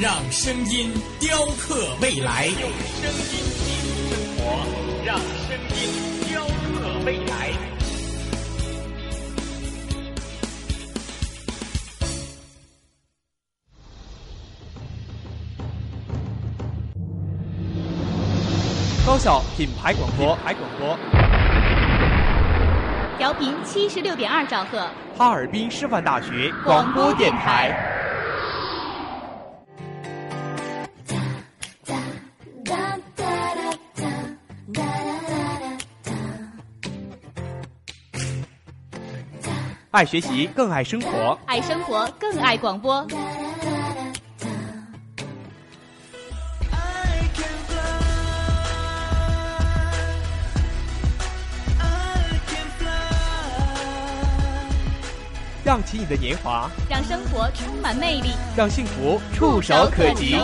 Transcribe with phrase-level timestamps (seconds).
[0.00, 0.90] 让声音
[1.20, 2.46] 雕刻未来。
[2.46, 4.40] 用声音记录生活，
[5.04, 5.80] 让声音
[6.28, 6.48] 雕刻
[7.04, 7.52] 未来。
[19.06, 20.98] 高校品牌广播，牌广播，
[23.18, 28.00] 调频七十六点二兆赫，哈尔滨师范大学广播电台。
[39.92, 43.06] 爱学习，更爱生活；爱生活，更爱广播。
[55.62, 60.38] 让起你的年华，让生活充满魅力，让幸福触手可及。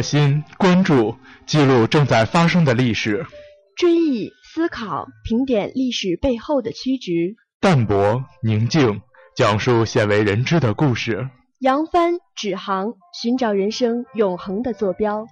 [0.00, 3.22] 热心关注，记录正在发生的历史；
[3.76, 9.02] 追忆思考，评点历史背后的曲直；淡泊宁静，
[9.36, 11.28] 讲述鲜为人知的故事；
[11.58, 15.26] 扬帆指航，寻找人生永恒的坐标。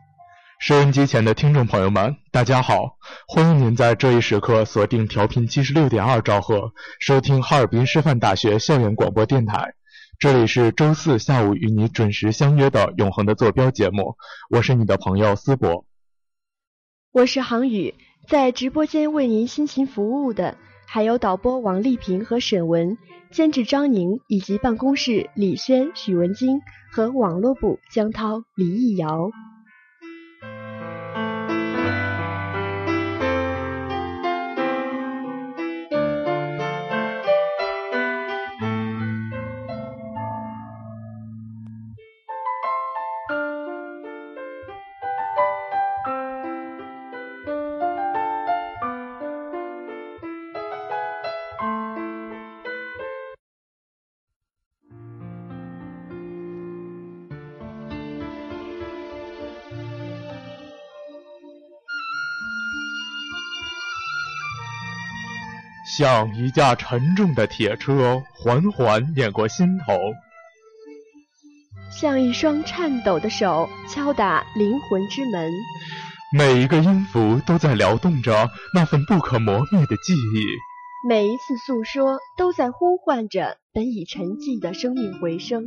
[0.61, 2.99] 收音机前的听众朋友们，大家好！
[3.27, 9.78] 欢迎您在这一时刻锁定调频七十六点二兆赫，收听哈尔滨师范大学校园广播电台。
[10.21, 14.17] 这里是周四下午与你准时相约的《永恒的坐标》节目，
[14.51, 15.85] 我是你的朋友思博，
[17.13, 17.95] 我是航宇，
[18.27, 20.57] 在直播间为您辛勤服务的
[20.89, 22.99] 还有导播王丽萍和沈文，
[23.31, 29.31] 监制张宁，以及办公室李轩、许文晶和网络部江涛、李易瑶。
[65.99, 69.99] 像一架沉重的铁车缓缓碾过心头，
[71.91, 75.51] 像一双颤抖的手敲打灵魂之门。
[76.33, 80.45] 每一个音符都在撩动着那份不可磨灭的记忆，
[81.09, 85.65] 每一次诉说都在呼唤着本已沉寂的生命回声。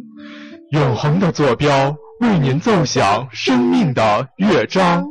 [0.71, 5.03] 永恒的坐标，为您奏响生命的乐章。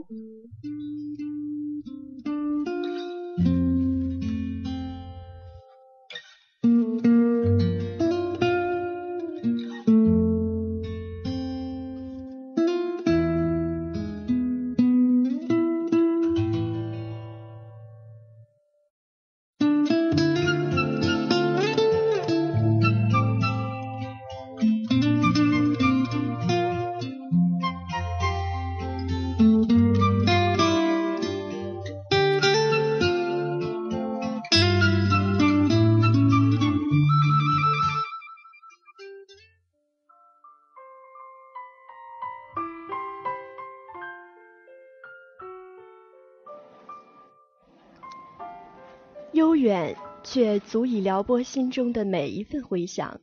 [50.32, 53.18] 却足以撩拨心中的每一份回响；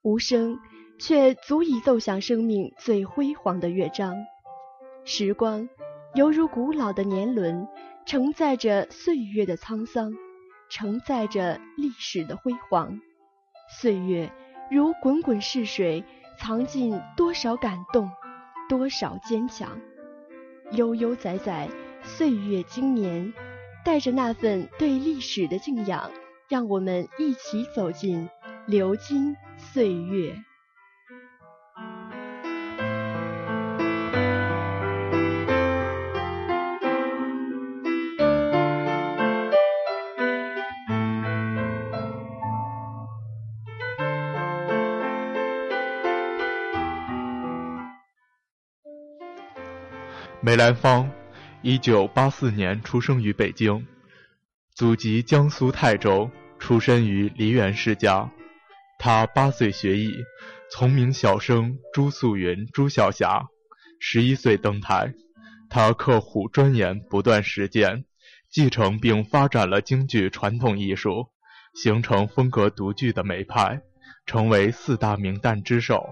[0.00, 0.58] 无声，
[0.98, 4.16] 却足以奏响生命最辉煌的乐章。
[5.04, 5.68] 时光，
[6.14, 7.68] 犹如古老的年轮，
[8.06, 10.14] 承载着岁月的沧桑，
[10.70, 12.98] 承载着历史的辉煌。
[13.78, 14.32] 岁月
[14.70, 16.02] 如滚滚逝水，
[16.38, 18.10] 藏进多少感动，
[18.70, 19.78] 多少坚强。
[20.72, 21.68] 悠悠载载，
[22.02, 23.34] 岁月经年。
[23.84, 26.10] 带着那份对历史的敬仰，
[26.48, 28.28] 让我们一起走进
[28.66, 30.34] 流金岁月。
[50.40, 51.10] 梅兰芳。
[51.60, 53.84] 一九八四年出生于北京，
[54.78, 56.30] 祖籍江苏泰州，
[56.60, 58.30] 出身于梨园世家。
[58.96, 60.14] 他八岁学艺，
[60.70, 63.48] 从名小生朱素云、朱晓霞。
[63.98, 65.12] 十一岁登台，
[65.68, 68.04] 他刻苦钻研，不断实践，
[68.48, 71.26] 继承并发展了京剧传统艺术，
[71.74, 73.80] 形成风格独具的梅派，
[74.26, 76.10] 成为四大名旦之首。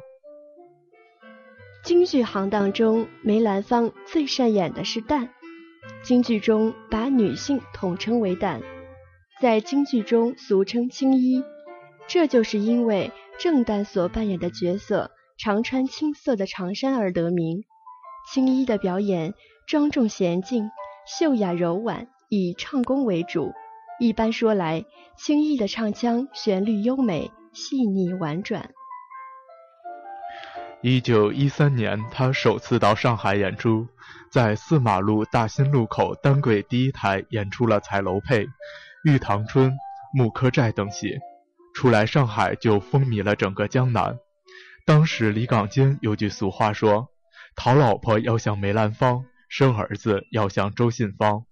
[1.85, 5.29] 京剧行当中，梅兰芳最擅演的是旦。
[6.03, 8.63] 京剧中把女性统称为旦，
[9.41, 11.43] 在京剧中俗称青衣，
[12.07, 17.65] 这就是因为正旦所扮演的角色常穿青色的长衫而得名。
[18.33, 19.35] 青衣的表演
[19.67, 20.71] 庄重娴静、
[21.07, 23.53] 秀雅柔婉，以唱功为主。
[23.99, 24.85] 一般说来，
[25.17, 28.71] 青衣的唱腔旋律优美、细腻婉转。
[30.89, 33.89] 一九一三年，他首次到上海演出，
[34.31, 38.45] 在四马路大新路口单轨第一台演出了《彩楼配》
[39.03, 39.69] 《玉堂春》
[40.15, 41.19] 《木柯寨》等戏，
[41.75, 44.17] 出来上海就风靡了整个江南。
[44.87, 47.09] 当时李岗坚有句俗话说
[47.59, 51.47] ：“讨老婆要像梅兰芳，生儿子要像周信芳。”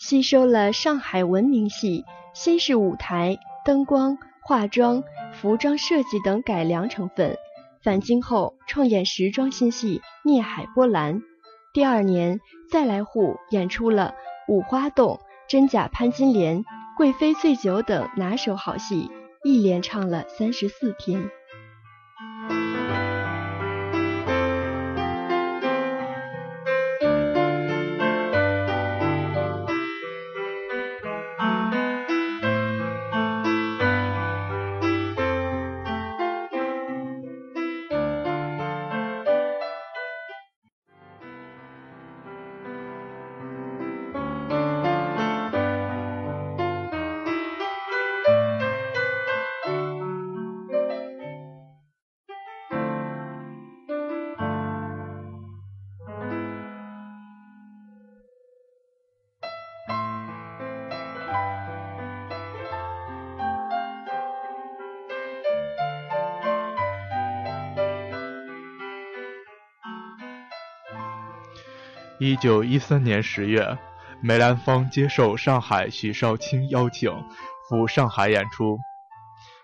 [0.00, 2.04] 吸收了上海文明戏、
[2.34, 7.38] 新式舞台、灯光、化妆、服装设计等改良成分。
[7.84, 11.20] 返京后，创演时装新戏《孽海波澜》。
[11.74, 12.40] 第二年，
[12.70, 14.14] 再来沪演出了
[14.52, 15.16] 《五花洞》
[15.50, 16.60] 《真假潘金莲》
[16.96, 19.10] 《贵妃醉酒》等拿手好戏，
[19.44, 21.28] 一连唱了三十四天。
[72.34, 73.78] 一九一三年十月，
[74.20, 77.12] 梅兰芳接受上海许绍卿邀请
[77.68, 78.76] 赴上海演出。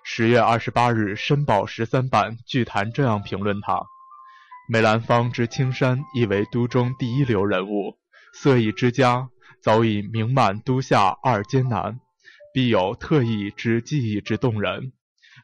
[0.05, 3.83] 十月二十八日，《申报》十三版剧坛这样评论他：
[4.69, 7.99] 梅兰芳之青山，亦为都中第一流人物，
[8.33, 11.99] 色艺之家，早已名满都下二艰难，
[12.55, 14.93] 必有特异之技艺之动人。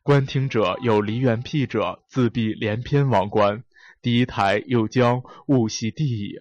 [0.04, 3.64] 观听者有梨园癖者，自必连篇王观。
[4.00, 6.36] 第一台又将物系地矣。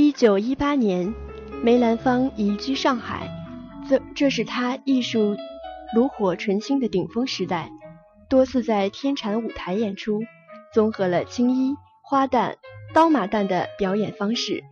[0.00, 1.12] 一九一八年，
[1.60, 3.28] 梅兰芳移居上海，
[3.88, 5.34] 这这是他艺术
[5.92, 7.68] 炉火纯青的顶峰时代。
[8.28, 10.22] 多次在天蟾舞台演出，
[10.72, 11.74] 综合了青衣、
[12.04, 12.54] 花旦、
[12.94, 14.62] 刀马旦的表演方式，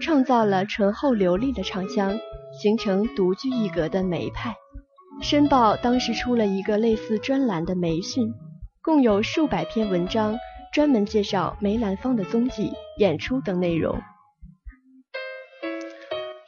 [0.00, 2.18] 创造了醇厚流利的唱腔，
[2.60, 4.50] 形成独具一格的梅派。
[5.24, 8.34] 《申报》当时出了一个类似专栏的梅讯，
[8.82, 10.36] 共有数百篇文章，
[10.72, 13.96] 专门介绍梅兰芳的踪迹、演出等内容。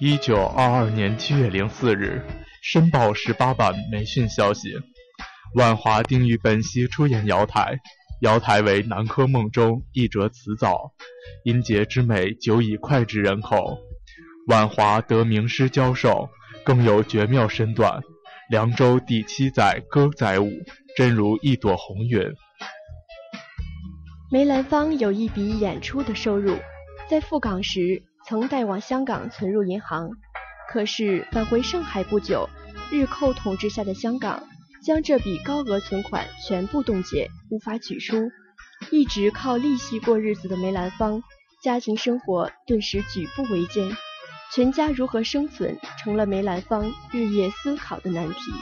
[0.00, 2.20] 一九二二年七月零四日，
[2.62, 4.74] 《申报》十八版媒讯消息：
[5.54, 7.78] 万华定于本溪出演瑶台，
[8.20, 10.92] 瑶台为南柯梦中一折词藻，
[11.44, 13.78] 音节之美久已脍炙人口。
[14.48, 16.28] 万华得名师教授，
[16.64, 18.02] 更有绝妙身段。
[18.50, 20.50] 凉州第七载歌载舞，
[20.96, 22.20] 真如一朵红云。
[24.32, 26.58] 梅兰芳有一笔演出的收入，
[27.08, 28.02] 在赴港时。
[28.26, 30.10] 曾带往香港存入银行，
[30.70, 32.48] 可是返回上海不久，
[32.90, 34.42] 日寇统治下的香港
[34.82, 38.30] 将这笔高额存款全部冻结，无法取出。
[38.90, 41.22] 一直靠利息过日子的梅兰芳，
[41.62, 43.94] 家庭生活顿时举步维艰，
[44.54, 48.52] 全家如何生存，成了梅兰芳日夜思考的难题。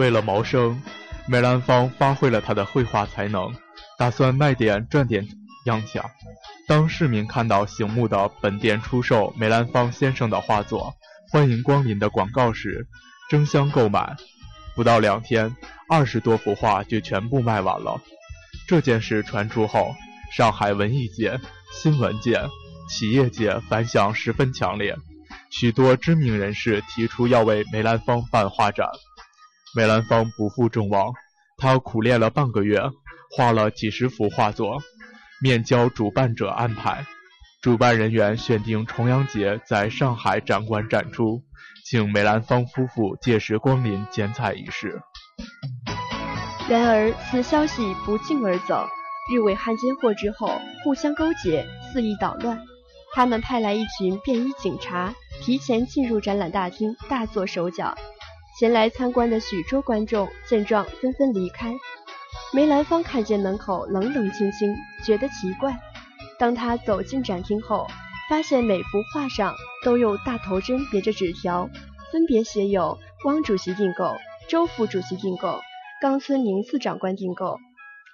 [0.00, 0.80] 为了谋生，
[1.28, 3.54] 梅兰芳发挥了他的绘画才能，
[3.98, 5.28] 打算卖点赚点
[5.66, 6.02] 洋钱。
[6.66, 10.94] 当市民看到醒目的“本店出售梅兰芳先生的画作，
[11.30, 12.86] 欢迎光临”的广告时，
[13.28, 14.16] 争相购买。
[14.74, 15.54] 不到两天，
[15.90, 18.00] 二十多幅画就全部卖完了。
[18.66, 19.94] 这件事传出后，
[20.34, 21.38] 上海文艺界、
[21.74, 22.40] 新闻界、
[22.88, 24.96] 企业界反响十分强烈，
[25.50, 28.88] 许多知名人士提出要为梅兰芳办画展。
[29.76, 31.12] 梅兰芳不负众望，
[31.56, 32.82] 他苦练了半个月，
[33.36, 34.78] 画了几十幅画作，
[35.40, 37.06] 面交主办者安排。
[37.62, 41.44] 主办人员选定重阳节在上海展馆展出，
[41.84, 45.00] 请梅兰芳夫妇届时光临剪彩仪式。
[46.68, 48.88] 然而，此消息不胫而走，
[49.32, 52.58] 日伪汉奸获知后，互相勾结，肆意捣乱。
[53.14, 57.96] 他们派来一群便衣警察，提前进入展览大厅，大做手脚。
[58.60, 61.74] 前来参观的许多观众见状纷纷离开。
[62.52, 65.80] 梅兰芳看见门口冷冷清清，觉得奇怪。
[66.38, 67.86] 当他走进展厅后，
[68.28, 71.70] 发现每幅画上都用大头针别着纸条，
[72.12, 74.14] 分别写有“汪主席订购
[74.46, 75.58] ”“周副主席订购
[76.02, 77.56] ”“冈村宁次长官订购”，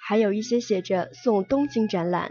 [0.07, 2.31] 还有一些写着“送东京展览”。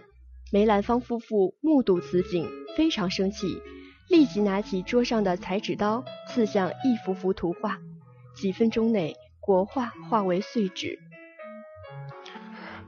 [0.54, 3.62] 梅兰芳夫妇目睹此景，非常生气，
[4.08, 7.78] 立即拿起桌上的裁纸刀，刺向一幅幅图画。
[8.36, 11.00] 几分钟内，国画化为碎纸。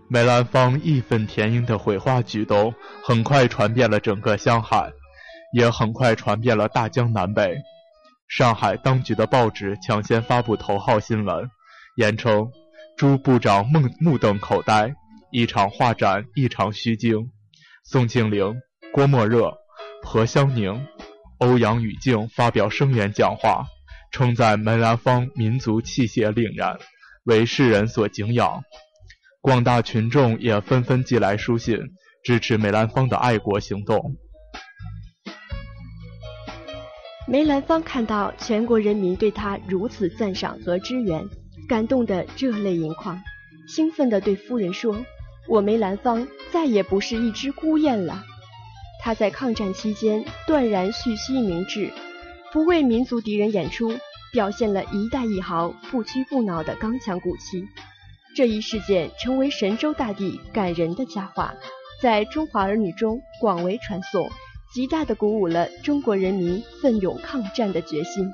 [0.10, 2.74] 梅兰芳义愤填膺的绘画举动
[3.04, 4.92] 很快传遍了整个香海，
[5.54, 7.58] 也很快传遍了大江南北。
[8.28, 11.50] 上海当局的报纸抢先发布头号新闻，
[11.96, 12.52] 言称
[12.98, 14.94] 朱部长目目瞪口呆，
[15.32, 17.32] 一场画展一场虚惊。
[17.86, 18.62] 宋庆龄、
[18.94, 19.58] 郭沫若、
[20.04, 20.86] 何香凝、
[21.40, 23.66] 欧阳予静发表声援讲话。
[24.12, 26.80] 称赞梅兰芳民族气节凛然，
[27.24, 28.64] 为世人所敬仰。
[29.42, 31.78] 广大群众也纷纷寄来书信，
[32.24, 34.16] 支持梅兰芳的爱国行动。
[37.28, 41.28] 梅兰芳看到全国人民对他如此赞赏和支援，
[41.68, 43.22] 感动得热泪盈眶，
[43.68, 45.06] 兴奋地对夫人说
[45.50, 48.24] ：“我梅兰芳再也不是一只孤雁了。”
[49.04, 51.92] 他在抗战期间断然蓄须明志。
[52.58, 53.94] 不为民族敌人演出，
[54.34, 57.64] 表现了一代一豪不屈不挠的刚强骨气。
[58.36, 61.54] 这一事件成为神州大地感人的佳话，
[62.02, 64.28] 在中华儿女中广为传颂，
[64.74, 68.28] 极大的鼓舞了中国人民奋勇抗战的决心。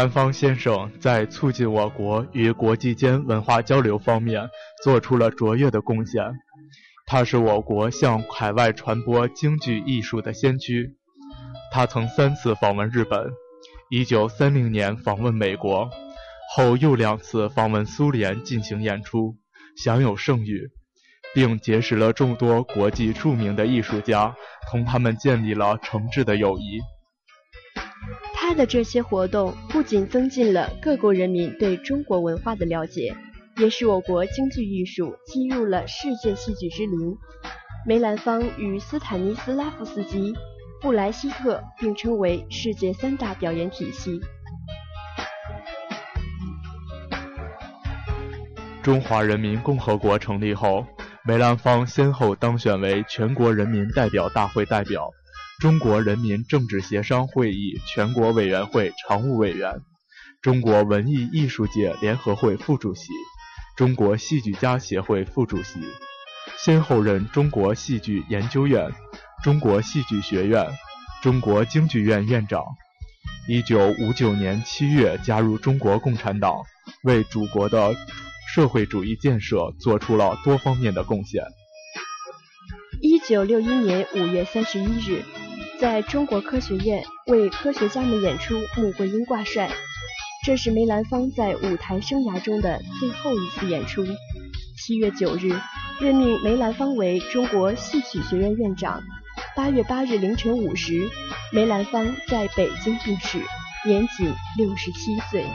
[0.00, 4.48] 兰芳先生在促进我国与国际间文化交流方面
[4.82, 6.24] 做出了卓越的贡献。
[7.06, 10.96] 他是我国向海外传播京剧艺术的先驱。
[11.70, 13.28] 他曾三次访问日本
[13.90, 15.90] 一九三零年访问美国，
[16.56, 19.36] 后又两次访问苏联进行演出，
[19.76, 20.70] 享有盛誉，
[21.34, 24.34] 并结识了众多国际著名的艺术家，
[24.70, 26.80] 同他们建立了诚挚的友谊。
[28.50, 28.56] 他。
[28.60, 33.16] 的这些活动不仅增进了各国人民对中国文化的了解，
[33.56, 37.16] 也使我国京剧艺术进入了世界戏剧之林。
[37.86, 40.34] 梅兰芳与斯坦尼斯拉夫斯基、
[40.82, 44.20] 布莱希特并称为世界三大表演体系。
[48.82, 50.84] 中华人民共和国成立后，
[51.24, 55.08] 梅兰芳先后当选为全国人民代表大会代表、
[55.60, 59.82] 中国人民政治协商会议全国委员会常务委员、
[60.40, 63.08] 中国文艺艺术界联合会副主席、
[63.76, 65.78] 中国戏剧家协会副主席，
[66.56, 68.90] 先后任中国戏剧研究院、
[69.44, 70.66] 中国戏剧学院、
[71.22, 72.64] 中国京剧院院长。
[73.46, 76.62] 一九五九年七月加入中国共产党，
[77.04, 77.94] 为祖国的。
[78.52, 81.44] 社会主义建设做出了多方面的贡献。
[83.00, 85.22] 一九六一年五月三十一日，
[85.80, 89.66] 在中国科学院为科学家们演出《穆桂英挂帅》，
[90.44, 94.04] 这是梅兰芳在舞台生涯中的最后一次演出。
[94.76, 95.58] 七月九日，
[95.98, 99.02] 任命梅兰芳为中国戏曲学院院长。
[99.56, 101.08] 八月八日凌晨五时，
[101.50, 103.38] 梅兰芳在北京病逝，
[103.86, 105.46] 年仅六十七岁。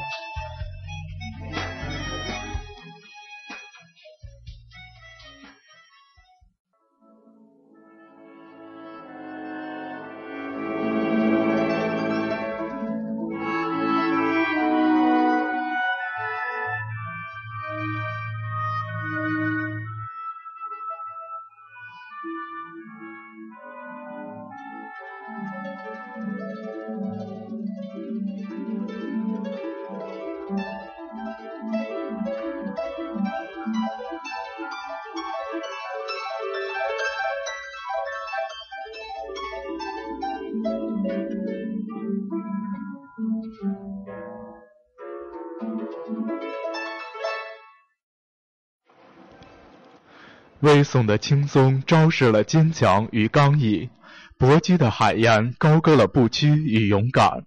[50.76, 53.90] 微耸的青松昭示了坚强与刚毅，
[54.38, 57.46] 搏击的海燕高歌了不屈与勇敢，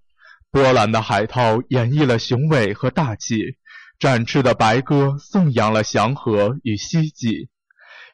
[0.51, 3.59] 波澜的海涛演绎了雄伟和大气，
[3.99, 7.51] 展翅的白鸽颂扬了祥和与希冀。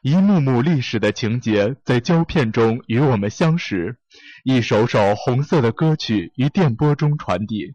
[0.01, 3.97] 一幕幕历史的情节在胶片中与我们相识，
[4.43, 7.71] 一首首红色的歌曲于电波中传递，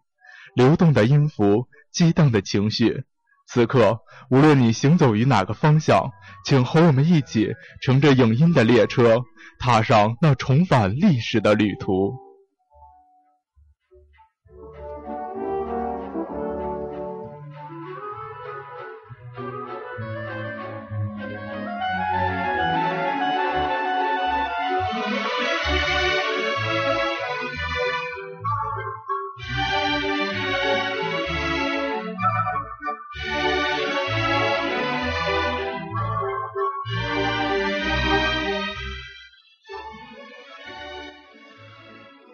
[0.54, 3.04] 流动的音符，激荡的情绪。
[3.52, 3.98] 此刻，
[4.30, 6.12] 无论你行走于哪个方向，
[6.44, 7.48] 请和我们一起
[7.82, 9.22] 乘着影音的列车，
[9.58, 12.29] 踏上那重返历史的旅途。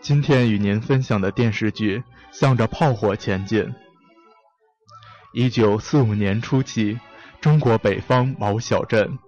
[0.07, 1.99] 今天与您分享的电视剧
[2.31, 3.65] 《向着炮火前进》。
[5.35, 7.01] 一九四五年初期，
[7.41, 9.19] 中国北方某小镇，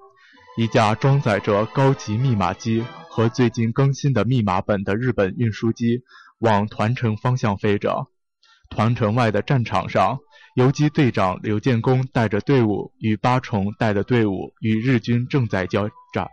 [0.57, 6.03] 一架装载着高级密码机和最近更新的密码本的日本运输机
[6.39, 8.07] 往团城方向飞着。
[8.71, 10.21] 团城外的战场上，
[10.55, 16.29] 游击队长刘建功带着队伍与八重带的队伍与日军正在交战。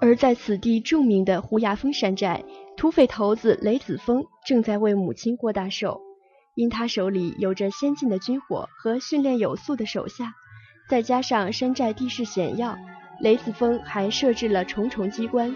[0.00, 2.42] 而在此地著名的胡崖峰山寨。
[2.82, 6.00] 土匪头子雷子峰正在为母亲过大寿，
[6.56, 10.34] 因他手里有着先进的军火和训练有素的手下，
[10.88, 12.76] 再加上山寨地势险要，
[13.20, 15.54] 雷子峰还设置了重重机关，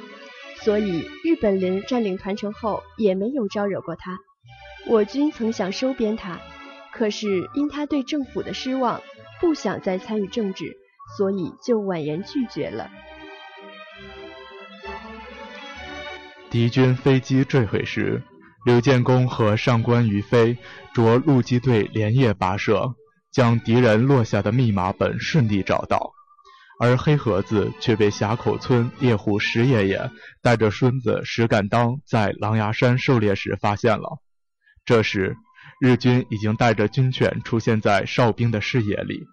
[0.61, 4.21] 所以日本人占领团城后也没有招惹过他。
[4.87, 6.41] 我军曾想收编他，
[6.93, 9.03] 可是因他对政府的失望，
[9.41, 10.77] 不想再参与政治，
[11.19, 12.89] 所以就婉言拒绝了。
[16.57, 18.23] 敌军飞机坠毁时，
[18.65, 20.57] 刘建功和上官于飞
[20.95, 22.95] 着陆基队连夜跋涉，
[23.31, 26.13] 将敌人落下的密码本顺利找到，
[26.81, 30.11] 而黑盒子却被峡口村猎户石爷爷
[30.43, 34.19] 带着孙子石敢当在狼牙山狩猎时发现了。
[34.87, 35.37] 这时，
[35.79, 39.27] 日军已经带着军犬出现在哨兵的视野里。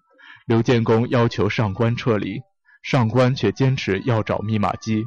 [0.45, 2.41] 刘建功要求上官撤离，
[2.83, 5.05] 上官却坚持要找密码机。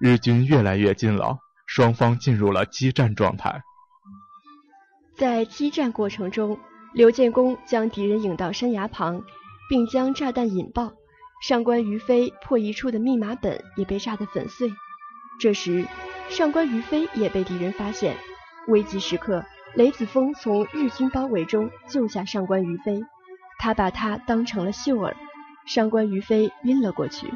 [0.00, 1.36] 日军越来越近了，
[1.70, 3.62] 双方进入了激战状态。
[5.14, 6.58] 在激战过程中，
[6.92, 9.22] 刘建功将敌人引到山崖旁，
[9.68, 10.92] 并将炸弹引爆。
[11.40, 14.68] 上官于飞破译处的密码本也被炸得粉碎。
[15.38, 15.86] 这时，
[16.28, 18.16] 上官于飞也被敌人发现，
[18.66, 19.44] 危急时刻，
[19.76, 23.00] 雷子峰从日军包围中救下上官于飞，
[23.60, 25.16] 他把他当成了秀儿，
[25.66, 27.32] 上官于飞晕了过去。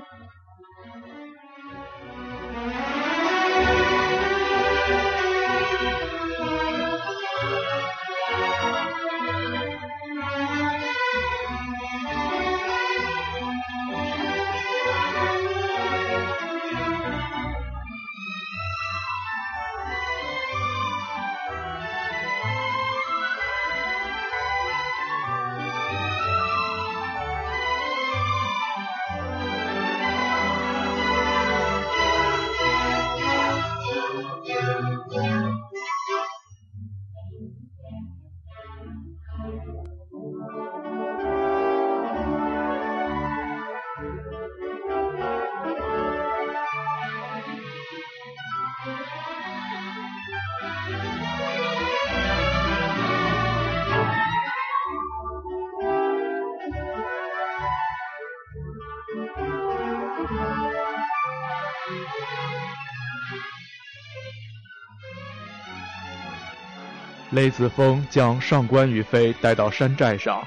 [67.35, 70.47] 雷子峰将上官于飞带到山寨上。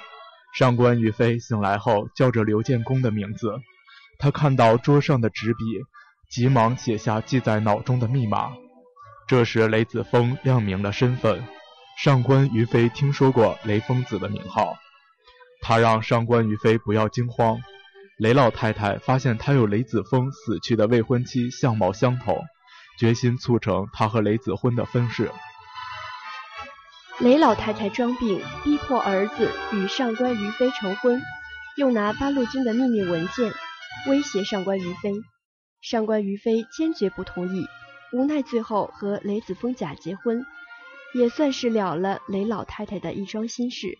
[0.54, 3.60] 上官于飞醒来后，叫着刘建功的名字。
[4.17, 5.60] 他看到桌上的纸笔，
[6.30, 8.54] 急忙写下记在脑中的密码。
[9.28, 11.43] 这时，雷子峰亮明了身份：
[12.02, 14.78] 上官于飞听说过雷疯子的名号。
[15.62, 17.60] 他让上官于飞不要惊慌。
[18.17, 22.45] 雷老太太发现他有雷子峰死去的未婚妻相貌相同，
[22.97, 25.30] 决心促成他和雷子婚的婚事。
[27.19, 31.19] 雷老太太装病，逼迫儿子与上官于飞成婚，
[31.75, 33.51] 又拿八路军的秘密文件
[34.08, 35.13] 威胁上官于飞。
[35.82, 37.67] 上官于飞坚决不同意，
[38.13, 40.45] 无奈最后和雷子峰假结婚，
[41.15, 43.97] 也算是了了雷老太太的一桩心事。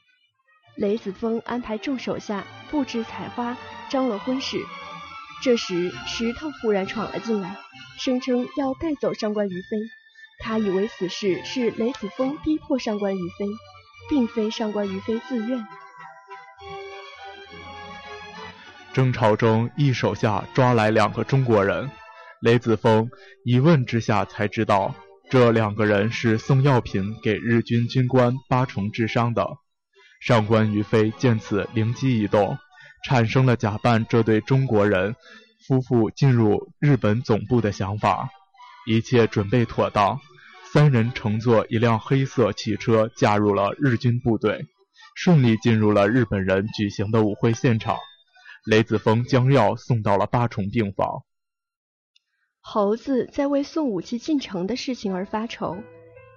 [0.76, 3.58] 雷子峰安排众手下布置彩花，
[3.90, 4.64] 张罗婚事。
[5.42, 7.58] 这时石头忽然闯了进来，
[7.98, 9.78] 声称要带走上官于飞。
[10.40, 13.46] 他以为此事是雷子峰逼迫上官于飞，
[14.10, 15.68] 并非上官于飞自愿。
[18.94, 21.90] 争吵中，一手下抓来两个中国人，
[22.42, 23.10] 雷子峰
[23.44, 24.96] 一问之下才知道，
[25.30, 29.48] 这两个人是送药品给日军军官八重治伤的。
[30.20, 32.58] 上官于飞见此灵机一动，
[33.06, 35.16] 产生了假扮这对中国人
[35.68, 38.30] 夫妇进入日本总部的想法。
[38.88, 40.18] 一切准备妥当，
[40.72, 44.66] 三人乘坐一辆黑色汽车，加入了日军部队，
[45.14, 47.98] 顺利进入了日本人举行的舞会现场。
[48.66, 51.24] 雷子峰将药送到了八重病房。
[52.62, 55.78] 猴子在为送武器进城的事情而发愁，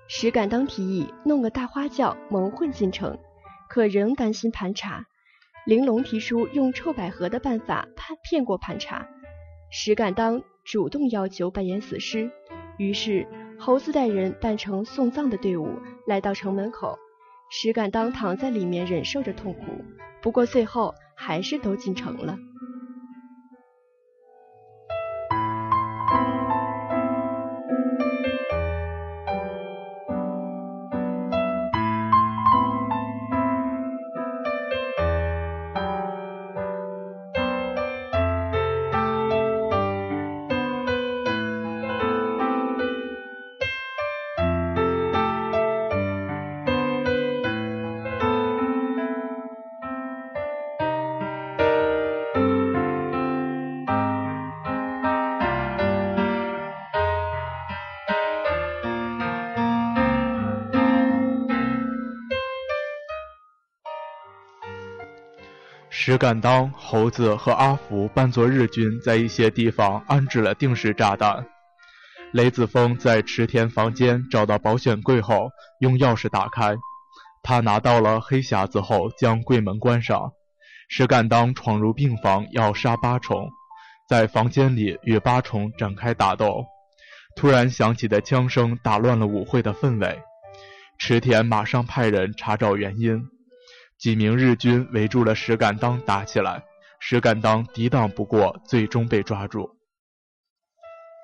[0.08, 3.16] 石敢当提议弄个大花轿蒙混进城，
[3.68, 5.06] 可仍担心盘查。
[5.66, 9.06] 玲珑提出用臭百合的办法骗骗过盘查，
[9.70, 12.30] 石敢当主动要求扮演死尸。
[12.78, 13.26] 于是，
[13.58, 15.68] 猴子带人扮成送葬的队伍
[16.06, 16.98] 来到城门口，
[17.50, 19.60] 石敢当躺在里面忍受着痛苦。
[20.22, 22.38] 不过最后还是都进城了。
[66.10, 71.46] 石敢当、猴子和阿福扮作日军，在一些地方安置了定时炸弹。
[72.32, 76.76] 雷子峰在池田房间找到保险柜后，用钥匙打开。
[77.44, 80.32] 他拿到了黑匣子后，将柜门关上。
[80.88, 83.48] 石敢当闯入病房要杀八重，
[84.08, 86.64] 在房间里与八重展开打斗。
[87.36, 90.18] 突然响起的枪声打乱了舞会的氛围。
[90.98, 93.22] 池田马上派人查找原因。
[94.00, 96.64] 几名日军围住了石敢当，打起来。
[97.00, 99.76] 石敢当抵挡不过，最终被抓住。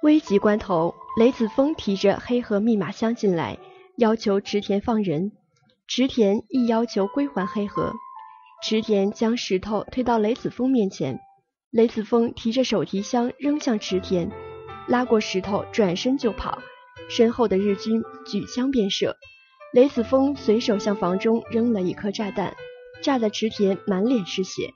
[0.03, 3.57] 危急关头，雷子峰提着黑盒密码箱进来，
[3.97, 5.33] 要求池田放人。
[5.89, 7.95] 池田亦要求归还黑盒。
[8.62, 11.19] 池田将石头推到雷子峰面前，
[11.71, 14.31] 雷子峰提着手提箱扔向池田，
[14.87, 16.59] 拉过石头，转身就跑。
[17.09, 19.17] 身后的日军举枪便射。
[19.72, 22.55] 雷子峰随手向房中扔了一颗炸弹，
[23.02, 24.72] 炸得池田满脸是血。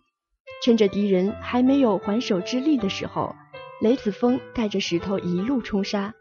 [0.62, 3.35] 趁着敌人还没有还手之力的时候，
[3.81, 6.14] 雷子峰带着石头一路冲杀，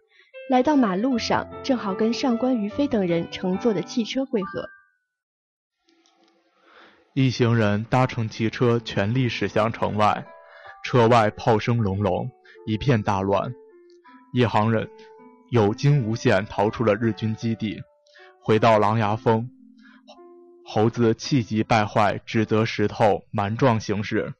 [0.49, 4.69] 来到马路上，正好跟上官于飞等人乘坐的汽车会合。
[7.13, 10.25] 一行人搭乘汽车，全力驶向城外。
[10.85, 12.29] 车外炮声隆隆，
[12.65, 13.53] 一片大乱。
[14.31, 14.89] 一行人
[15.49, 17.81] 有惊无险逃出了日军基地，
[18.41, 19.49] 回到狼牙峰。
[20.65, 24.33] 猴子气急败坏，指责石头蛮撞行事。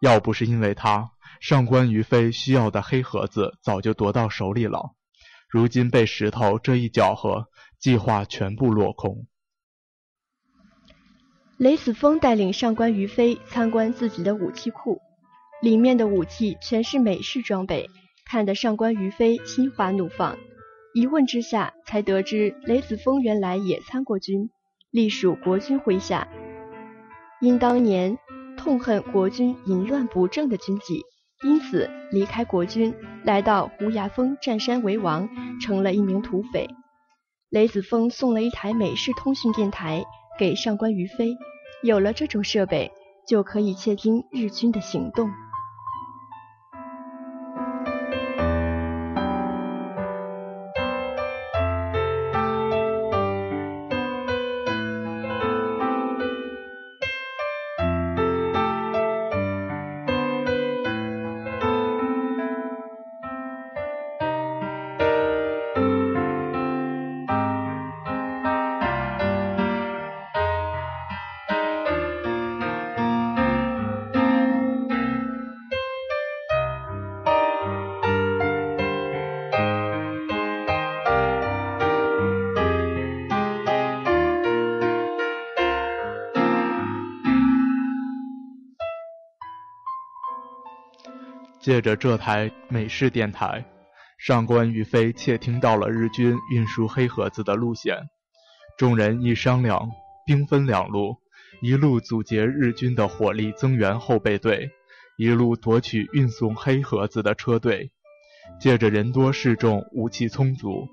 [0.00, 4.94] 要不是因为他，上官于飞需要的黑盒子早就夺到手里了。
[5.48, 9.26] 如今被石头这一搅和，计划全部落空。
[11.56, 15.00] 雷子峰带领上官于飞参观自己的武器库，
[15.62, 17.88] 里面的武器全是美式装备，
[18.26, 20.36] 看得上官于飞心花怒放。
[20.94, 24.48] 一问之下，才得知雷子峰原来也参过军，
[24.92, 26.28] 隶属国军麾下，
[27.40, 28.16] 因当年
[28.56, 31.02] 痛恨国军淫乱不正的军纪，
[31.42, 35.28] 因此离开国军，来到胡崖峰占山为王，
[35.60, 36.70] 成了一名土匪。
[37.50, 40.04] 雷子峰送了一台美式通讯电台。
[40.36, 41.36] 给上官于飞，
[41.84, 42.90] 有了这种设备，
[43.24, 45.30] 就可以窃听日军的行动。
[91.64, 93.64] 借着这台美式电台，
[94.18, 97.96] 上官于飞窃听到了日军运输黑盒子的路线。
[98.76, 99.90] 众人一商量，
[100.26, 101.16] 兵分两路：
[101.62, 104.72] 一路阻截日军的火力增援后备队，
[105.16, 107.90] 一路夺取运送黑盒子的车队。
[108.60, 110.86] 借着人多势众，武器充足，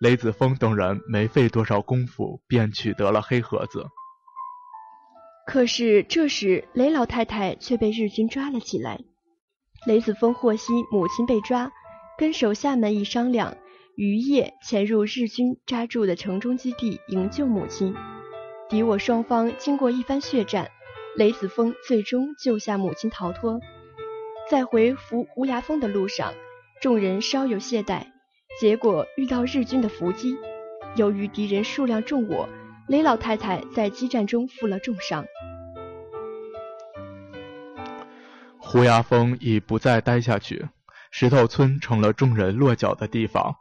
[0.00, 3.86] 雷子峰等人没费多少功夫便取得了黑盒子。
[5.46, 8.98] 可是这时，雷老太太却被日军抓了起来。
[9.86, 11.70] 雷子峰获悉母亲被抓，
[12.18, 13.56] 跟手下们一商量，
[13.94, 17.94] 于夜潜入日军扎住的城中基地营救母亲。
[18.68, 20.72] 敌我双方经过一番血战，
[21.16, 23.60] 雷子峰最终救下母亲逃脱。
[24.50, 26.34] 在回扶胡崖峰的路上，
[26.82, 28.06] 众人稍有懈怠，
[28.60, 30.36] 结果遇到日军的伏击。
[30.96, 32.48] 由于敌人数量众我，
[32.88, 35.24] 雷老太太在激战中负了重伤。
[38.76, 40.68] 乌鸦峰已不再待下去，
[41.10, 43.56] 石头村成了众人落脚的地方。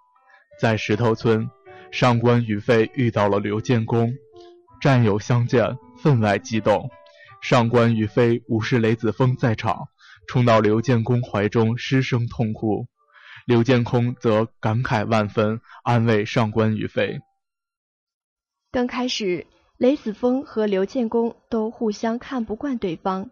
[0.60, 1.49] 在石头村，
[1.89, 4.13] 上官羽飞遇到了刘建功，
[4.82, 6.89] 战友相见，分外激动。
[7.41, 9.88] 上官羽飞无视雷子峰在场，
[10.28, 12.86] 冲到刘建功怀中失声痛哭。
[13.45, 17.21] 刘建功则感慨万分，安慰上官羽飞。
[18.69, 19.47] 刚开始，
[19.78, 23.30] 雷子峰和刘建功都互相看不惯对方。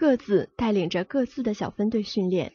[0.00, 2.52] 各自带领着各自的小分队训练。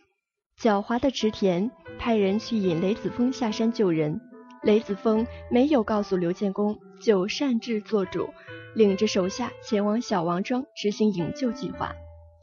[0.57, 4.21] 狡猾的池田派人去引雷子峰下山救人，
[4.61, 8.29] 雷子峰没有告诉刘建功，就擅自做主，
[8.75, 11.93] 领着手下前往小王庄执行营救计划。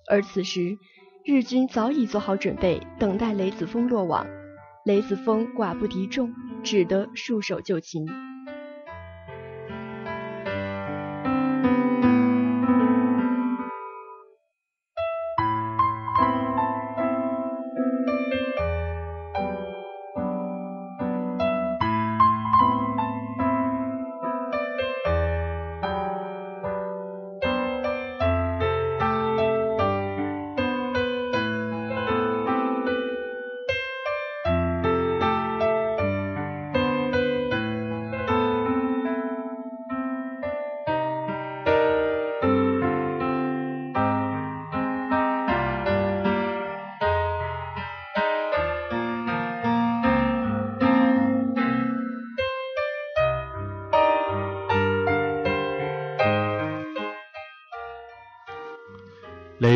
[0.06, 0.76] 而此时，
[1.24, 4.26] 日军早已做好准备，等待雷子峰落网。
[4.84, 8.06] 雷子峰寡不敌众，只得束手就擒。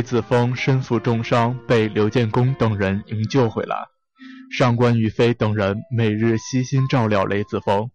[0.04, 3.76] 子峰身负重伤，被刘建功等人营救回来。
[4.56, 7.90] 上官于飞等人每日悉心照料雷子峰。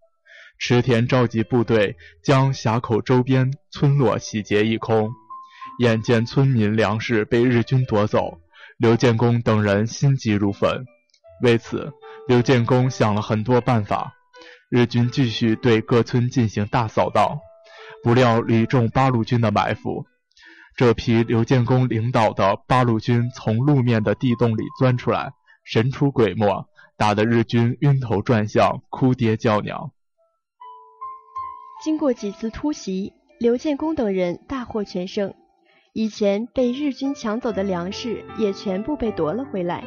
[0.57, 5.09] 池田召集部队，将峡口周边村落洗劫一空。
[5.79, 8.41] 眼见村民粮食被日军夺走，
[8.77, 10.83] 刘建功等人心急如焚。
[11.41, 11.93] 为此，
[12.27, 14.13] 刘建功想了很多办法。
[14.69, 17.39] 日军继续对各村进行大扫荡，
[18.03, 20.05] 不料屡中八路军的埋伏。
[20.75, 25.31] 这批刘建功领导的八路军从路面的地洞里钻出来，
[25.63, 26.65] 神出鬼没，
[26.97, 29.91] 打得日军晕头转向，哭爹叫娘。
[31.83, 35.33] 经过几次突袭，刘建功等人大获全胜。
[35.93, 39.83] 以前被日军抢走的粮食也全部被夺了回来，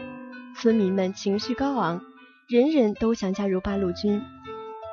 [0.57, 2.03] 村民们情绪高昂，
[2.49, 4.21] 人人都想加入八路军。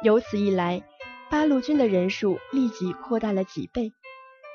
[0.04, 0.82] 由此一来，
[1.30, 3.91] 八路军的人数立即扩大了几倍。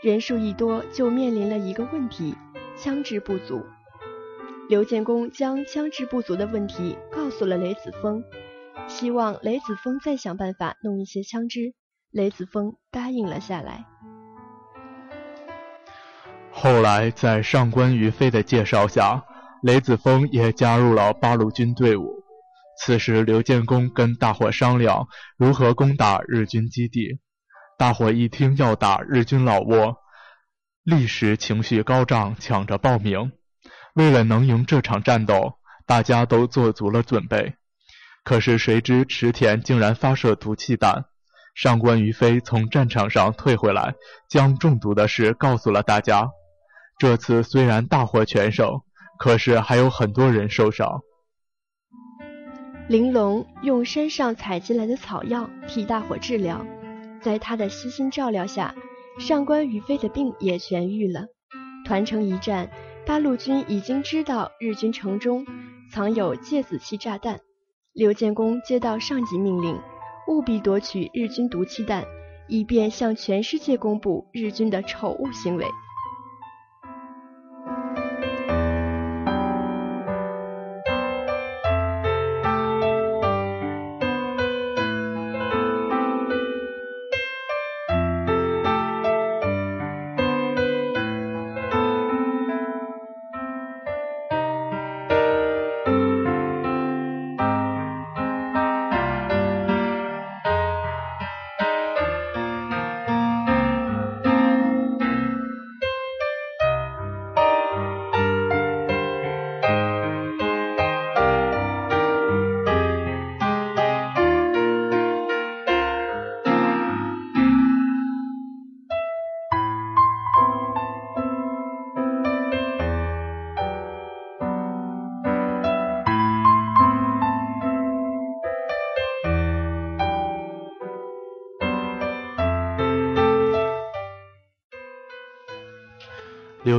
[0.04, 2.34] 人数一多，就面临了一个问题：
[2.76, 3.64] 枪支不足。
[4.68, 8.22] 刘建功将枪支不足的问题告诉了雷子峰，
[8.86, 11.72] 希望雷子峰再想办法弄一些枪支。
[12.10, 13.86] 雷子峰答应了下来。
[16.52, 19.24] 后来，在上官于飞的介绍下，
[19.62, 22.22] 雷子峰也加入了八路军队伍。
[22.78, 25.06] 此时，刘建功跟大伙商量
[25.38, 27.20] 如何攻打日军基地。
[27.76, 29.96] 大伙一听要打日军老窝，
[30.84, 33.32] 立时情绪高涨，抢着报名。
[33.94, 35.54] 为了能赢这场战斗，
[35.86, 37.54] 大家都做足了准备。
[38.22, 41.04] 可是，谁知池田竟然发射毒气弹。
[41.54, 43.94] 上官于飞从战场上退回来，
[44.28, 46.30] 将中毒的事告诉了大家。
[46.98, 48.80] 这次虽然大获全胜，
[49.18, 51.00] 可是还有很多人受伤。
[52.88, 56.64] 玲珑用山上采集来的草药替大伙治疗，
[57.24, 58.74] 在他的悉心照料下，
[59.18, 61.24] 上官于飞的病也痊愈了。
[61.86, 62.70] 团城一战，
[63.06, 65.46] 八路军已经知道日军城中
[65.90, 67.40] 藏有芥子气炸弹，
[67.94, 69.80] 刘建功接到上级命令，
[70.28, 72.04] 务必夺取日军毒气弹，
[72.46, 75.64] 以便向全世界公布日军的丑恶行为。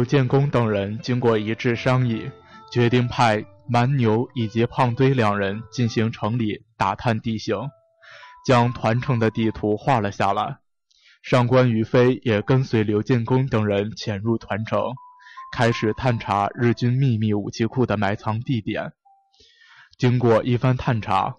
[0.06, 2.30] 建功等人经过一致商议，
[2.72, 7.58] 决定派蛮牛以及胖堆两人进行城里打探地形，
[8.46, 10.58] 将团城的地图画了下来。
[11.24, 14.80] 上官于飞也跟随刘建功等人潜入团城，
[15.52, 18.94] 开始探查日军秘密武器库的埋藏地点。
[19.98, 21.36] 经过一番探查，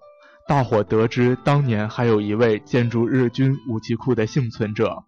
[0.48, 5.05] 大伙得知当年还有一位建筑日军武器库的幸存者。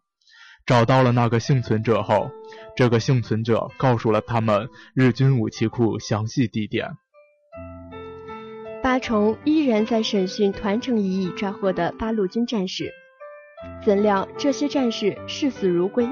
[0.69, 2.31] 找到了那个幸存者后，
[2.77, 6.91] 这个幸存者告诉了他们日军武器库详细地点。
[8.83, 12.93] 八重依然在审讯团城一役抓获的八路军战士，
[13.83, 16.07] 怎料这些战士视死如归，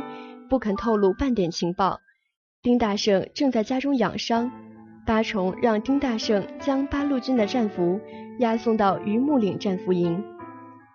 [0.49, 2.01] 不肯透露半点情报。
[2.62, 4.51] 丁大胜正在家中养伤，
[5.07, 8.01] 八重让丁大胜将八路军的战俘
[8.38, 10.25] 押送到榆木岭战俘营。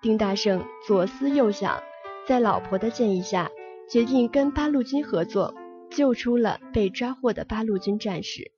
[0.02, 1.80] 丁大胜左思右想。
[2.28, 3.50] 在老婆的建议下，
[3.90, 5.54] 决定跟八路军合作，
[5.90, 8.52] 救出了被抓获的八路军战士。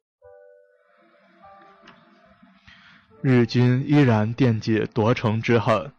[3.21, 5.93] 日军依然惦记夺城之恨，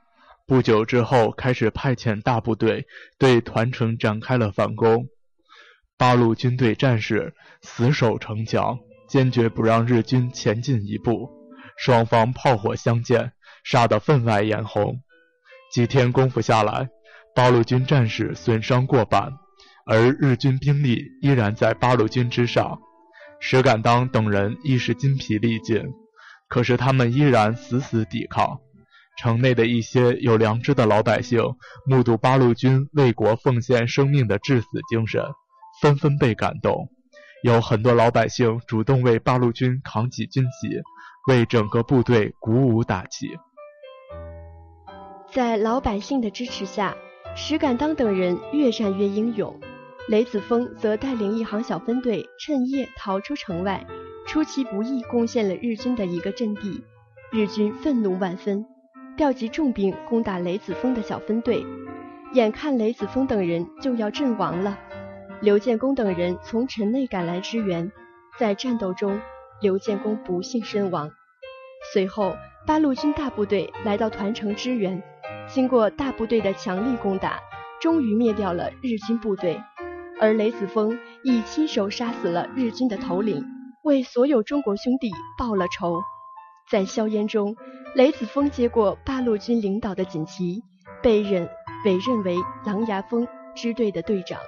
[0.46, 2.86] 不久之后开始派遣大部队
[3.18, 5.08] 对团城展开了反攻。
[5.96, 11.30] 八路军队战士死守城墙，坚决不让日军前进一步，
[11.78, 13.32] 双方炮火相见，
[13.64, 15.00] 杀得分外眼红。
[15.72, 16.90] 几天功夫下来。
[17.34, 19.32] 八路军战士损伤过半，
[19.86, 22.78] 而日军兵力依然在八路军之上。
[23.40, 25.82] 石敢当等人亦是筋疲力尽，
[26.48, 28.60] 可是他们依然死死抵抗。
[29.18, 31.40] 城内的一些有良知的老百姓
[31.86, 35.22] 目睹八路军为国奉献生命的至死精神，
[35.82, 36.88] 纷纷被感动。
[37.42, 40.68] 有很多老百姓主动为八路军扛起军旗，
[41.28, 43.36] 为整个部队鼓舞打气。
[45.30, 46.96] 在老百姓的支持下，
[47.36, 49.58] 石敢当等人越战越英勇。
[50.08, 53.84] 雷子峰则带领一行小分队趁夜逃出城外，
[54.26, 56.84] 出其不意攻陷了日军的一个阵地。
[57.32, 58.64] 日军愤怒万分，
[59.16, 61.64] 调集重兵攻打雷子峰的小分队。
[62.34, 64.78] 眼看雷子峰等人就要阵亡了，
[65.40, 67.90] 刘建功等人从城内赶来支援。
[68.38, 69.20] 在战斗中，
[69.60, 71.10] 刘建功不幸身亡。
[71.92, 75.02] 随后，八路军大部队来到团城支援，
[75.46, 77.40] 经过大部队的强力攻打，
[77.80, 79.60] 终于灭掉了日军部队。
[80.20, 83.44] 而雷子峰亦亲手杀死了日军的头领，
[83.82, 86.02] 为所有中国兄弟报了仇。
[86.70, 87.56] 在硝烟中，
[87.94, 90.62] 雷子峰接过八路军领导的锦旗，
[91.02, 91.48] 被任
[91.84, 94.38] 委任为狼牙峰支队的队长。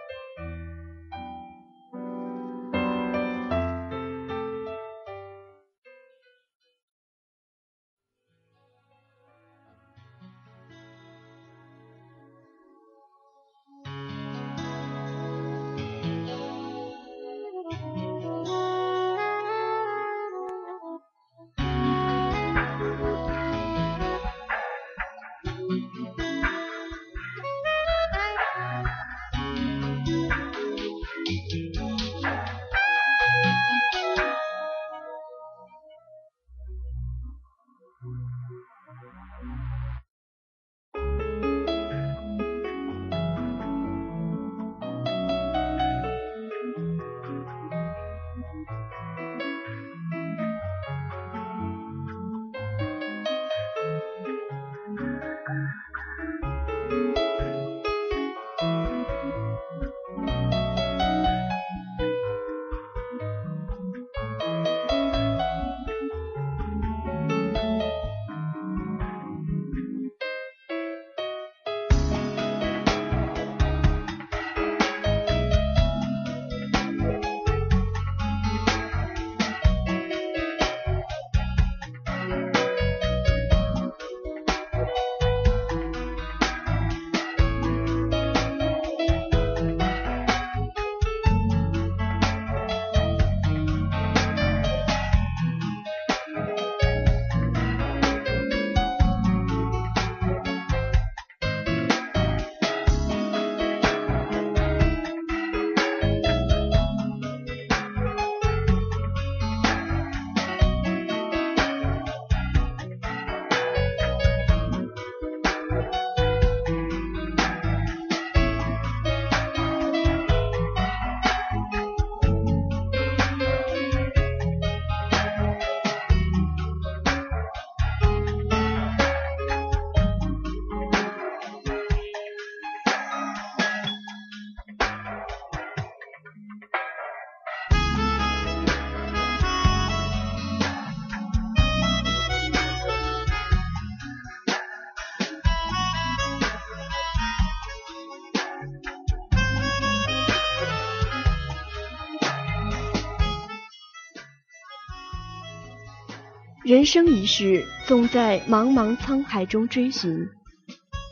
[156.67, 160.27] 人生一世，总在茫茫沧海中追寻；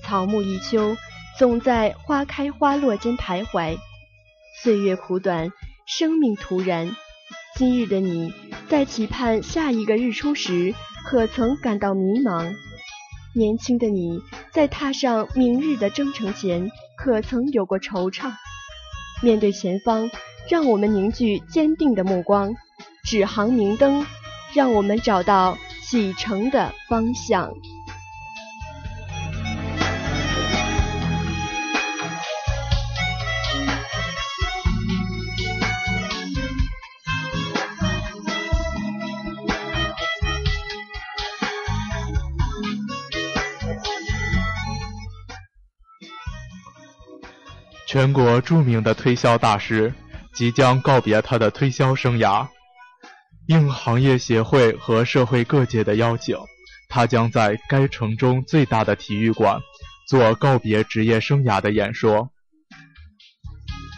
[0.03, 0.97] 草木一秋，
[1.39, 3.77] 总在花开花落间徘徊。
[4.65, 5.53] 岁月苦短，
[5.87, 6.97] 生命突然。
[7.57, 8.35] 今日的你
[8.69, 10.75] 在期盼下一个日出时，
[11.07, 12.53] 可曾感到迷茫？
[13.33, 18.33] 年轻的你在踏上明日的征程前，可曾有过惆怅？
[19.23, 20.11] 面对前方，
[20.51, 22.53] 让我们凝聚坚定的目光，
[23.05, 24.05] 指航明灯。
[24.55, 27.53] 让我们找到启程的方向。
[47.87, 49.93] 全国著名的推销大师
[50.33, 52.54] 即将告别他的推销生涯。
[53.47, 56.37] 应行业协会和社会各界的邀请，
[56.89, 59.61] 他将在该城中最大的体育馆
[60.09, 62.31] 做告别职业生涯的演说。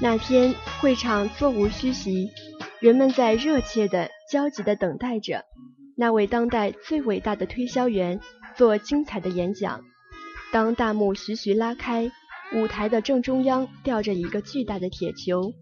[0.01, 2.29] 那天会场座无虚席，
[2.81, 5.45] 人们在热切的、焦急的等待着
[5.97, 8.21] 那位当代最伟大的推销员
[8.57, 9.81] 做精彩的演讲。
[10.53, 12.11] 当大幕徐徐拉开，
[12.53, 15.53] 舞台的正中央吊着一个巨大的铁球，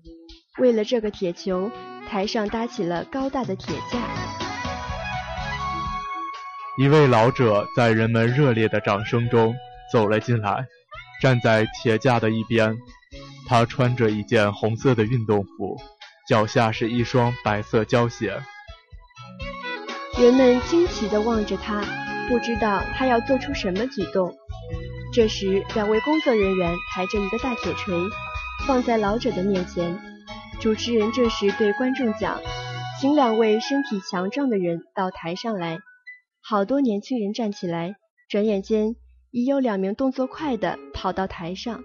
[0.58, 1.70] 为了这个铁球。
[2.08, 3.98] 台上搭起了高大的铁架，
[6.78, 9.54] 一位老者在人们热烈的掌声中
[9.92, 10.64] 走了进来，
[11.20, 12.76] 站在铁架的一边。
[13.46, 15.76] 他穿着一件红色的运动服，
[16.28, 18.40] 脚下是一双白色胶鞋。
[20.18, 21.82] 人们惊奇地望着他，
[22.28, 24.34] 不知道他要做出什么举动。
[25.12, 27.94] 这时，两位工作人员抬着一个大铁锤，
[28.66, 30.13] 放在老者的面前。
[30.60, 32.40] 主持人这时对观众讲
[32.98, 35.78] ：“请两位身体强壮的人到台上来。”
[36.42, 37.96] 好多年轻人站起来，
[38.28, 38.96] 转眼间
[39.30, 41.82] 已有两名动作快的跑到台上。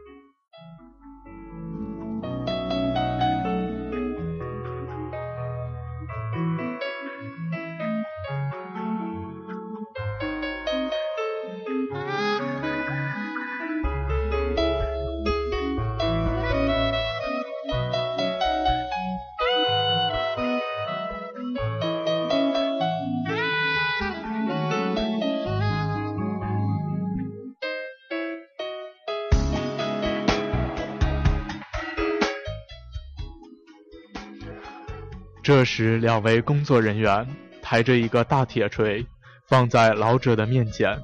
[35.49, 37.27] 这时，两位工作人员
[37.59, 39.03] 抬着一个大铁锤，
[39.47, 41.01] 放在老者的面前。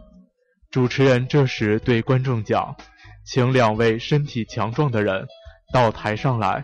[0.69, 2.75] 主持人这时对观众讲
[3.25, 5.25] ：“请两位身体强壮的人
[5.73, 6.63] 到台上来。”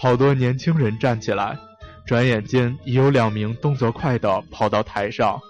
[0.00, 1.58] 好多年轻人站起来，
[2.06, 5.40] 转眼间已有两名动作快的跑到台上。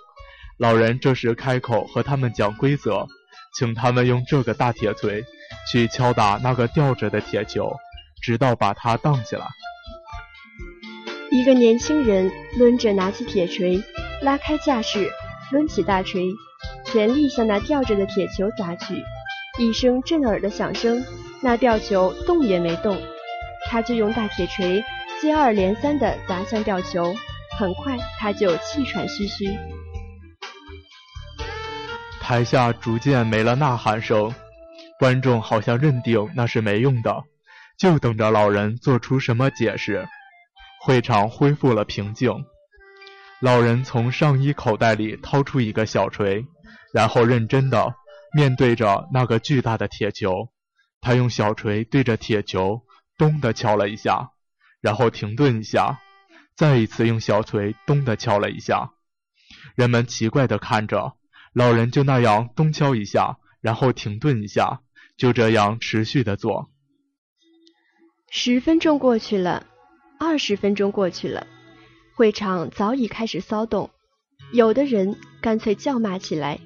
[0.57, 3.07] 老人这时开口和他们讲规则，
[3.59, 5.23] 请他们用这个大铁锤
[5.71, 7.77] 去敲打那个吊着的铁球，
[8.23, 9.47] 直到把它荡起来。
[11.35, 13.83] 一个年轻人抡着拿起铁锤，
[14.23, 15.11] 拉开架势，
[15.51, 16.33] 抡起大锤，
[16.87, 19.03] 全力向那吊着的铁球砸去。
[19.59, 21.05] 一声震耳的响声，
[21.43, 22.97] 那吊球动也没动，
[23.69, 24.85] 他就用大铁锤
[25.21, 27.13] 接二连三地砸向吊球，
[27.59, 29.59] 很快他就气喘吁吁。
[32.21, 34.33] 台下逐渐没了呐喊声，
[35.01, 37.25] 观众好像认定那是没用的，
[37.77, 40.07] 就等着老人做出什么解释。
[40.85, 42.31] 会场恢复了平静。
[43.41, 46.45] 老人从上衣口袋里掏出一个小锤，
[46.93, 47.95] 然后认真的
[48.35, 50.51] 面对着那个巨大的铁球。
[51.01, 52.83] 他用小锤对着铁球
[53.17, 54.33] 咚的敲了一下，
[54.83, 56.01] 然后停顿一下，
[56.55, 58.91] 再一次用小锤咚的敲了一下。
[59.77, 61.17] 人们奇怪的看着
[61.55, 64.83] 老人，就那样咚敲一下，然后停顿一下，
[65.17, 66.71] 就这样持续的做。
[68.29, 69.67] 十分钟过去了。
[70.25, 71.47] 二十分钟过去了，
[72.17, 73.91] 会场早已开始骚动，
[74.53, 76.61] 有的人干脆叫骂起来。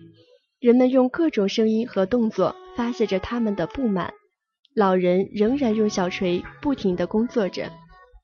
[0.61, 4.15] 人们用各种声音和动作发泄着他们的不满。
[4.75, 7.73] 老人仍然用小锤不停地工作着，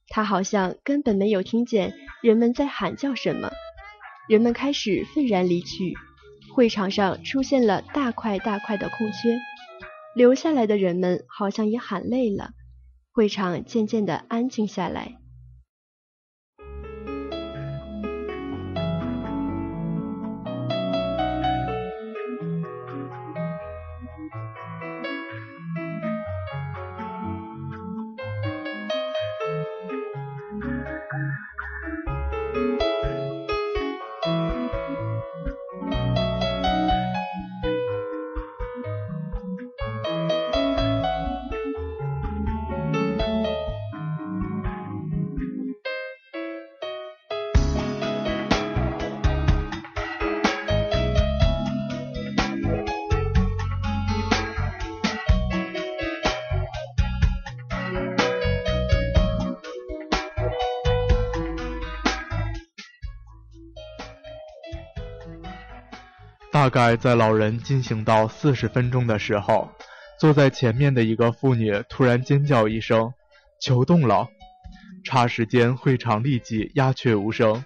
[0.09, 3.51] 他好像根本没有听见人们在喊叫什么。
[4.29, 5.95] 人们开始愤然离去，
[6.55, 9.37] 会场上出现了大块大块的空缺，
[10.15, 12.51] 留下来的人们好像也喊累了，
[13.13, 15.19] 会场渐渐地安静下来。
[66.65, 69.71] 大概在老人进行到四十分钟的时候，
[70.19, 73.13] 坐在前面的一个妇女突然尖叫一声
[73.61, 74.29] ：“球动了！”
[75.05, 77.63] 霎时间，会场立即鸦雀无声，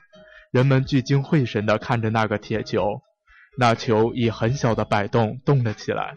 [0.50, 3.00] 人们聚精会神地看着那个铁球。
[3.56, 6.14] 那球以很小的摆动动了起来，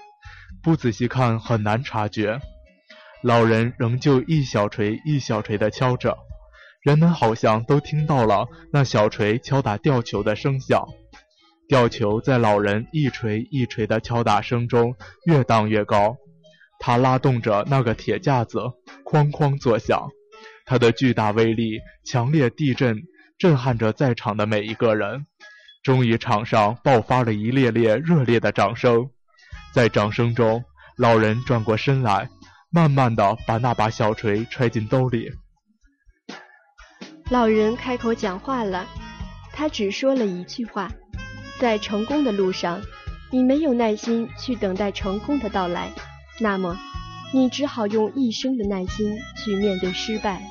[0.64, 2.40] 不仔细看很难察觉。
[3.22, 6.18] 老人仍旧一小锤一小锤地敲着，
[6.82, 10.84] 人们好像都听到了那小锤敲打吊球的声响。
[11.72, 14.94] 吊球在老人一锤一锤的敲打声中
[15.24, 16.18] 越荡越高，
[16.82, 18.60] 他拉动着那个铁架子，
[19.06, 20.10] 哐哐作响。
[20.66, 23.04] 他的巨大威力，强烈地震，
[23.38, 25.26] 震撼着在场的每一个人。
[25.82, 29.10] 终于，场上爆发了一列列热烈的掌声。
[29.72, 30.66] 在掌声中，
[30.98, 32.28] 老人转过身来，
[32.70, 35.32] 慢慢的把那把小锤揣进兜里。
[37.30, 38.86] 老人开口讲话了，
[39.54, 40.92] 他只说了一句话。
[41.62, 42.82] 在成功的路上，
[43.30, 45.92] 你没有耐心去等待成功的到来，
[46.40, 46.76] 那么
[47.32, 50.42] 你只好用一生的耐心去面对失败。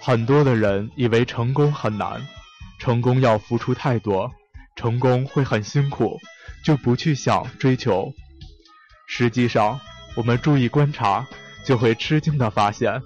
[0.00, 2.26] 很多的人以为成功很难，
[2.78, 4.32] 成功要付出太多，
[4.74, 6.18] 成功会很辛苦，
[6.64, 8.10] 就不去想追求。
[9.06, 9.78] 实际上，
[10.16, 11.28] 我们注意观察，
[11.66, 13.02] 就会吃惊的发现，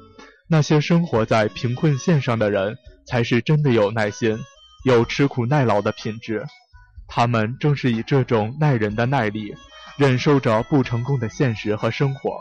[0.48, 2.76] 那些生活在贫困线上的人，
[3.07, 4.38] 才是真的有耐心、
[4.84, 6.44] 有吃苦耐劳的品质。
[7.07, 9.55] 他们正是以这种耐人的耐力，
[9.96, 12.40] 忍受着不成功的现实和生活。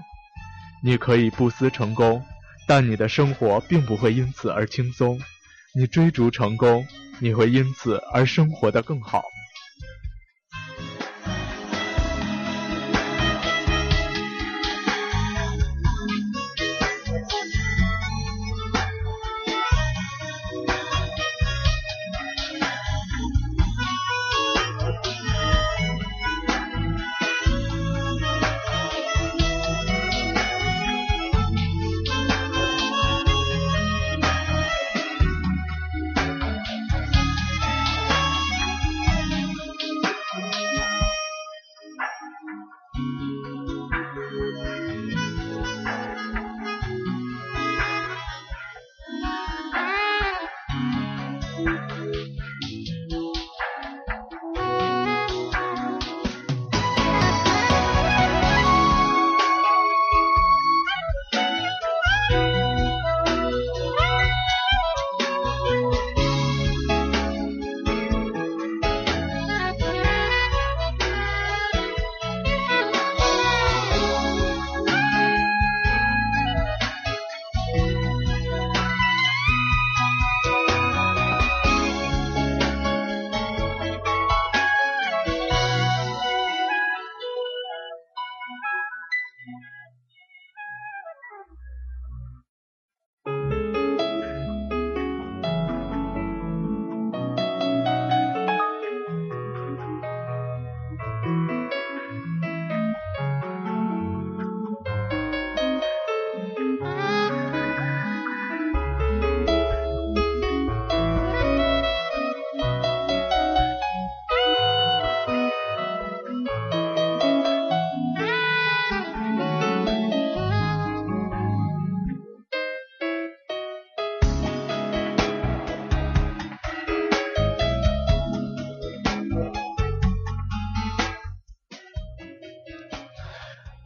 [0.84, 2.24] 你可以不思成功。
[2.66, 5.20] 但你的生活并不会因此而轻松，
[5.76, 6.88] 你追逐成功，
[7.20, 9.22] 你会因此而生活得更好。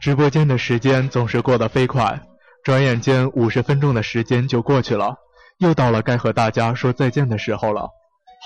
[0.08, 2.22] 直播间的时间总是过得飞快，
[2.64, 5.16] 转眼间五十分钟的时间就过去了，
[5.58, 7.90] 又到了该和大家说再见的时候了。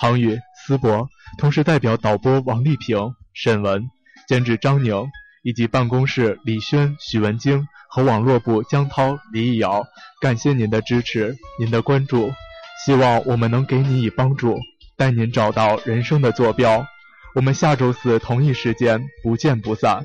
[0.00, 0.36] 航宇、
[0.66, 1.08] 思博，
[1.38, 3.84] 同时代表导播王丽萍、沈文，
[4.26, 5.06] 监制张宁，
[5.44, 9.84] 以及办公室李轩、许文晶和网络部江涛、李艺瑶，
[10.20, 12.32] 感谢您的支持、您的关注，
[12.84, 14.58] 希望我们能给你以帮助，
[14.96, 16.84] 带您找到人生的坐标。
[17.36, 20.02] 我们下周四同一时间不见不散。